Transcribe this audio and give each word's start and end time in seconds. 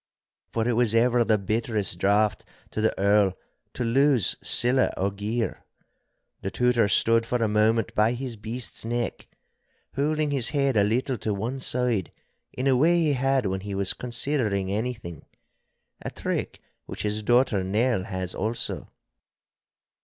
For 0.51 0.67
it 0.67 0.73
was 0.73 0.95
ever 0.95 1.23
the 1.23 1.37
bitterest 1.37 1.99
draught 1.99 2.43
to 2.71 2.81
the 2.81 2.97
Earl 2.99 3.37
to 3.75 3.83
lose 3.83 4.35
siller 4.41 4.89
or 4.97 5.11
gear. 5.11 5.63
The 6.41 6.49
Tutor 6.49 6.87
stood 6.87 7.23
for 7.23 7.37
a 7.37 7.47
moment 7.47 7.93
by 7.93 8.13
his 8.13 8.35
beast's 8.35 8.83
neck, 8.83 9.27
holding 9.95 10.31
his 10.31 10.49
head 10.49 10.75
a 10.75 10.83
little 10.83 11.19
to 11.19 11.35
one 11.35 11.59
side 11.59 12.11
in 12.51 12.65
a 12.65 12.75
way 12.75 12.97
he 12.97 13.13
had 13.13 13.45
when 13.45 13.61
he 13.61 13.75
was 13.75 13.93
considering 13.93 14.71
anything—a 14.71 16.09
trick 16.09 16.59
which 16.87 17.03
his 17.03 17.21
daughter 17.21 17.63
Nell 17.63 18.05
has 18.05 18.33
also. 18.33 18.89